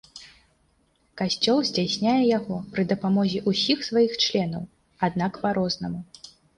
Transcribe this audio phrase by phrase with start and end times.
[1.21, 4.69] Касцёл здзяйсняе яго пры дапамозе ўсіх сваіх членаў,
[5.07, 5.99] аднак па-рознаму.